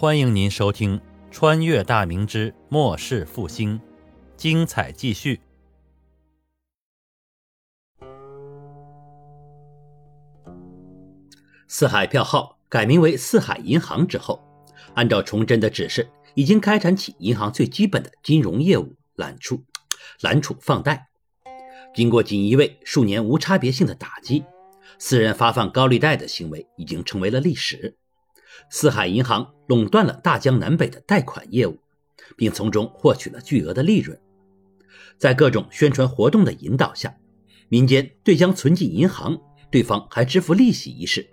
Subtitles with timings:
[0.00, 0.98] 欢迎您收听
[1.30, 3.78] 《穿越大明之末世复兴》，
[4.34, 5.38] 精彩继续。
[11.68, 14.42] 四海票号改名为四海银行之后，
[14.94, 19.62] 按照崇祯的指示，已经开展起银行最基本的金融业务——揽储、
[20.22, 21.10] 揽储放贷。
[21.94, 24.46] 经过锦衣卫数年无差别性的打击，
[24.98, 27.98] 私人发放高利贷的行为已经成为了历史。
[28.68, 31.78] 四海银行垄断了大江南北的贷款业务，
[32.36, 34.20] 并从中获取了巨额的利润。
[35.18, 37.16] 在各种宣传活动的引导下，
[37.68, 41.28] 民间对将存进银行，对方还支付利息一事，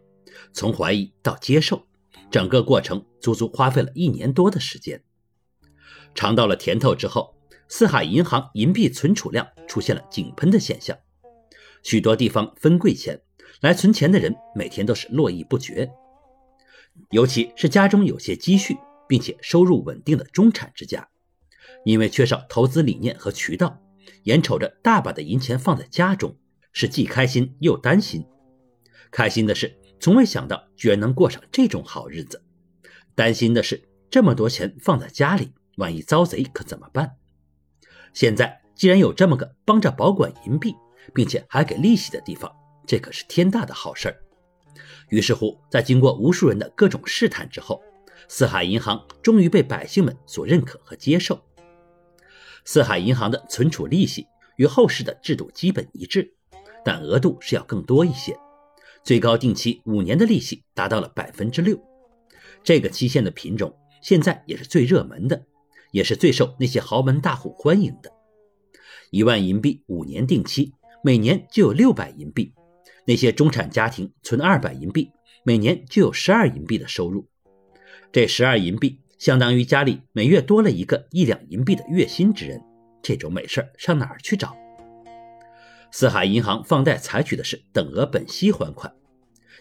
[0.54, 1.84] 从怀疑到接受，
[2.30, 5.02] 整个过程足足花费了一年多的时间。
[6.14, 7.36] 尝到了甜头之后，
[7.68, 10.98] 四海银行银币存储量出现了井喷的现象，
[11.84, 13.22] 许多地方分柜钱
[13.62, 15.90] 来存钱的人每天都是络绎不绝。
[17.12, 21.08] 尤其是家中有些积蓄，并且收入稳定的中产之家，
[21.86, 23.82] 因为缺少投资理念和渠道，
[24.24, 26.36] 眼瞅着大把的银钱放在家中，
[26.74, 28.26] 是既开心又担心。
[29.10, 32.38] 开心的是，从未想到居然能过上这种好日子；
[33.16, 37.16] 担心的是，这么多钱放在家里，万一遭贼可怎么办？
[38.14, 40.76] 现在既然有这么个帮着保管银币，
[41.14, 42.52] 并且还给利息的地方，
[42.86, 44.22] 这可是天大的好事儿。
[45.10, 47.82] 于是乎，在经过无数人的各种试探之后，
[48.28, 51.42] 四海银行终于被百姓们所认可和接受。
[52.66, 56.34] 四海银行的存储利息与后世的制度基本一致，
[56.84, 58.38] 但额度是要更多一些，
[59.04, 61.80] 最高定期五年的利息达到了百分之六。
[62.64, 65.46] 这个期限的品种现在也是最热门的，
[65.92, 68.12] 也是最受那些豪门大户欢迎的。
[69.12, 72.54] 一万银币五年定期，每年就有六百银币。
[73.08, 75.10] 那些中产家庭存二百银币，
[75.44, 77.26] 每年就有十二银币的收入。
[78.12, 82.62] 这十二银币相当于家里每月多了一个一两银币的月薪之人。
[83.02, 84.54] 这种美事上哪儿去找？
[85.90, 88.94] 四海银行放贷采取的是等额本息还款，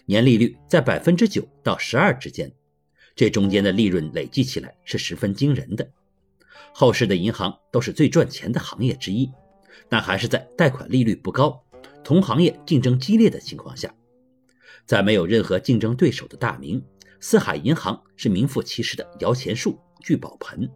[0.05, 2.51] 年利率在百分之九到十二之间，
[3.15, 5.89] 这中间的利润累计起来是十分惊人的。
[6.73, 9.31] 后世的银行都是最赚钱的行业之一，
[9.87, 11.63] 但还是在贷款利率不高。
[12.07, 13.93] 同行业竞争激烈的情况下，
[14.85, 16.81] 在没有任何竞争对手的大明，
[17.19, 20.71] 四海银行是名副其实的摇钱树、聚宝盆。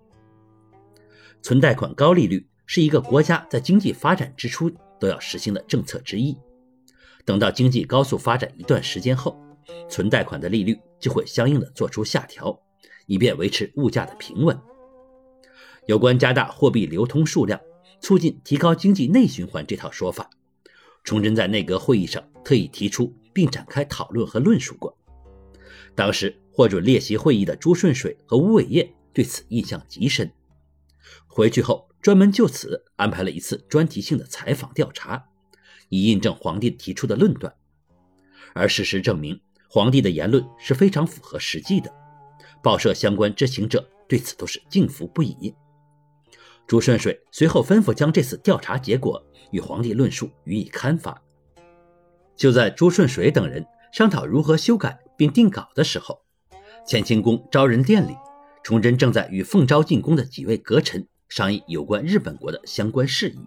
[1.41, 4.69] 存贷款高利率是一个国家在经济发展之初
[4.99, 6.37] 都要实行的政策之一。
[7.23, 9.41] 等到经济高速发展一段时间后，
[9.87, 12.61] 存贷款的利率就会相应的做出下调，
[13.05, 14.59] 以便维持物价的平稳。
[15.85, 17.57] 有关加大货币流通数量、
[18.01, 20.29] 促进提高经济内循环这套说法。
[21.03, 24.97] 崇祯在内阁会议上特意提出并展开讨论和论述过。
[25.95, 30.31] 当时获准列席会议的朱顺水和吴伟业对此印象极深。
[31.27, 35.25] 回去后专门就此安排了一次专题性的采访调查，
[35.89, 37.53] 以印证皇帝提出的论断。
[38.53, 41.93] 而事实证明，皇帝的言论是非常符合实际的。
[42.63, 45.53] 报社相关知情者对此都是敬服不已。
[46.71, 49.21] 朱顺水随后吩咐将这次调查结果
[49.51, 51.21] 与皇帝论述予以刊发。
[52.33, 56.21] 就在朱顺水等人商讨如何修改并定稿的时候，
[56.87, 58.15] 乾清宫昭仁殿里，
[58.63, 63.39] 崇祯正在与奉诏进宫的几位阁臣商议有关日本国的相关事宜。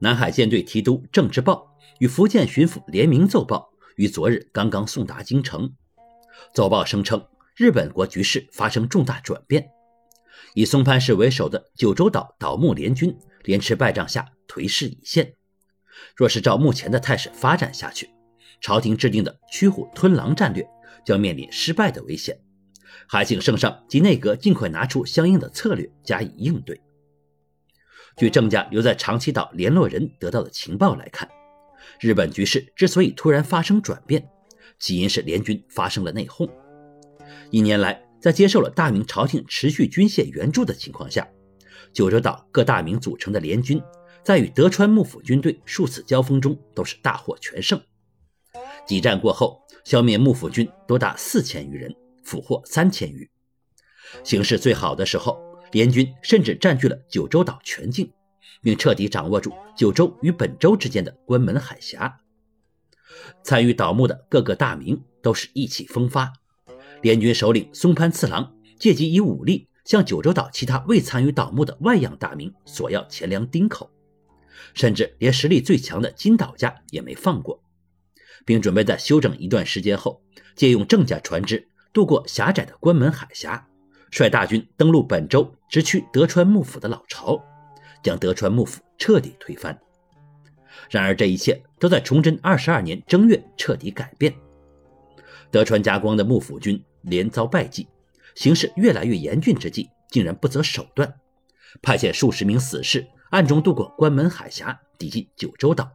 [0.00, 5.72] 南海舰队提督郑之豹与福建巡抚联名奏报，于昨日刚刚送达京城。
[6.52, 9.70] 奏报声称，日本国局势发生重大转变。
[10.54, 13.14] 以松潘氏为首的九州岛岛木联军
[13.44, 15.34] 连吃败仗下颓势已现，
[16.14, 18.08] 若是照目前的态势发展下去，
[18.60, 20.66] 朝廷制定的驱虎吞狼战略
[21.04, 22.40] 将面临失败的危险。
[23.06, 26.80] 还请圣上及内阁尽快拿出相应的策略加以应对。
[28.16, 31.28] 据郑家留在长崎岛联络人得到的情报来看，
[32.00, 34.26] 日本局势之所以突然发生转变，
[34.78, 36.50] 起因是联军发生了内讧。
[37.50, 38.05] 一年来。
[38.26, 41.28] 在接受了大明朝廷持续军械援助的情况下，
[41.92, 43.80] 九州岛各大名组成的联军，
[44.24, 47.80] 在与德川幕府军队数次交锋中都是大获全胜。
[48.84, 51.94] 激战过后，消灭幕府军多达四千余人，
[52.24, 53.30] 俘获三千余。
[54.24, 55.40] 形势最好的时候，
[55.70, 58.10] 联军甚至占据了九州岛全境，
[58.60, 62.18] 并彻底掌握住九州与本州之间的关门海峡。
[63.44, 66.32] 参与倒幕的各个大名都是意气风发。
[67.06, 73.88] 联军首领松潘次郎借机以武力向九州岛其他未参与倒幕的外洋大名索要钱粮丁口，
[74.74, 77.62] 甚至连实力最强的金岛家也没放过，
[78.44, 80.20] 并准备在休整一段时间后，
[80.56, 83.64] 借用郑家船只渡过狭窄的关门海峡，
[84.10, 87.40] 率大军登陆本州直趋德川幕府的老巢，
[88.02, 89.78] 将德川幕府彻底推翻。
[90.90, 94.34] 然而，这一切都在崇祯二十二年正月彻底改变。
[95.52, 97.88] 德川家光的幕府军连遭败绩，
[98.34, 101.14] 形势越来越严峻之际，竟然不择手段，
[101.80, 105.92] 派遣数十名死士暗中渡过关门海峡，抵近九州岛。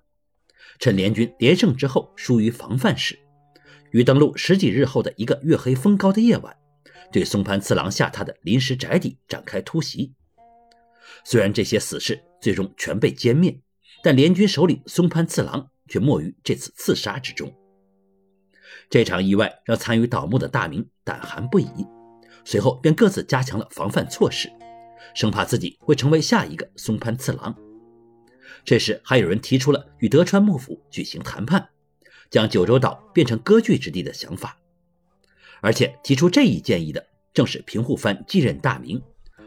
[0.80, 3.20] 趁联军连胜之后疏于防范时，
[3.92, 6.56] 于登陆十几日后的一个月黑风高的夜晚，
[7.12, 10.14] 对松潘次郎下榻的临时宅邸展开突袭。
[11.24, 13.60] 虽然这些死士最终全被歼灭，
[14.02, 17.54] 但联军首领松潘次郎却没于这次刺杀之中。
[18.90, 21.86] 这场意外让参与倒幕的大名胆寒不已，
[22.46, 24.50] 随后便各自加强了防范措施，
[25.14, 27.54] 生怕自己会成为下一个松潘次郎。
[28.64, 31.68] 这时，还有人提出了与德川幕府举行谈判，
[32.30, 34.58] 将九州岛变成割据之地的想法。
[35.60, 39.02] 而且，提出这一建议的正是平户藩继任大名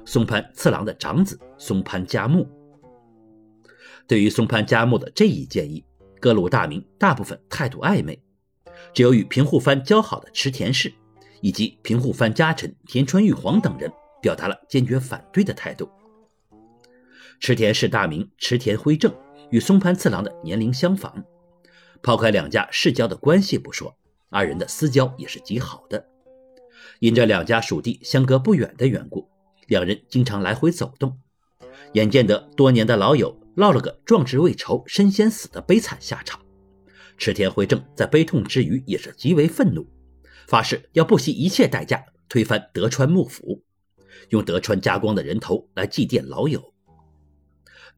[0.04, 2.46] 松潘次郎的长子松潘家木。
[4.06, 5.82] 对于松潘家木的这一建议，
[6.20, 8.22] 各路大名大部分态度暧昧，
[8.92, 10.92] 只有与平户藩交好的池田氏
[11.40, 15.88] 以及平户藩家臣田川玉皇等人表达了坚决反对的态度。
[17.40, 19.12] 池田氏大名池田辉正
[19.50, 21.24] 与松潘次郎的年龄相仿，
[22.02, 23.96] 抛开两家世交的关系不说，
[24.30, 26.06] 二人的私交也是极好的。
[27.00, 29.28] 因这两家属地相隔不远的缘故，
[29.66, 31.18] 两人经常来回走动，
[31.92, 36.40] 眼见得多年的老友落了个壮志未酬身先死的悲惨下场，
[37.18, 39.86] 池田辉正在悲痛之余也是极为愤怒，
[40.46, 43.62] 发誓要不惜一切代价推翻德川幕府，
[44.30, 46.72] 用德川家光的人头来祭奠老友。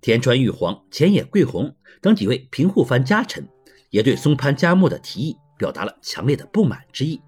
[0.00, 3.48] 田川玉皇、前野贵弘等几位平户藩家臣，
[3.90, 7.20] 也对松潘家木的提议表达了强烈的不满之意，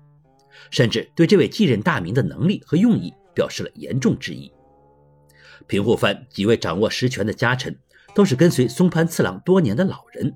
[0.70, 4.52] 甚至对这位继任大名的能力和用意表示了严重质疑。
[5.66, 7.76] 平户藩几位掌握实权的家臣，
[8.14, 10.34] 都是跟随松潘次郎多年的老人，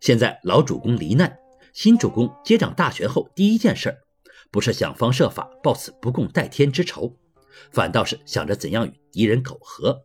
[0.00, 1.36] 现在老主公罹难，
[1.72, 3.96] 新主公接掌大权后，第一件事
[4.50, 7.16] 不是想方设法报此不共戴天之仇，
[7.70, 10.04] 反倒是想着怎样与敌人苟合。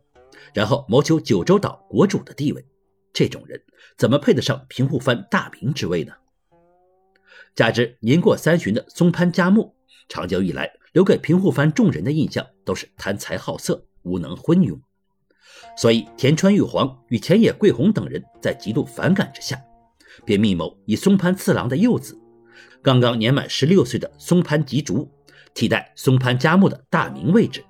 [0.54, 2.64] 然后谋求九州岛国主的地位，
[3.12, 3.60] 这种人
[3.98, 6.14] 怎么配得上平户藩大名之位呢？
[7.54, 9.74] 加之年过三旬的松潘家木，
[10.08, 14.78] 长久以来留给平户藩众人的印象都是贪财好色、无能昏庸，
[15.76, 19.60] 所以田川玉皇与前野贵弘等人在极度反感之下，
[20.24, 22.18] 便密谋以松潘次郎的幼子，
[22.82, 25.10] 刚刚年满十六岁的松潘吉竹，
[25.54, 27.64] 替代松潘家木的大名位置。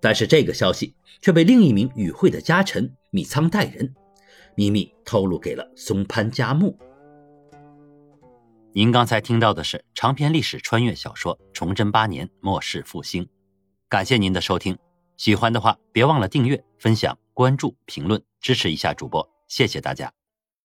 [0.00, 3.92] 但是这个消息却被另一名与会的家臣米仓代人
[4.54, 6.78] 秘密透露给了松潘家木。
[8.72, 13.24] 您刚才听到的是长篇历史穿越小说《崇祯八年末世复兴》，
[13.88, 14.78] 感谢您的收听。
[15.16, 20.17] 喜欢的话，别忘了订阅、分享、关注、评论，支持一下主播，谢谢大家。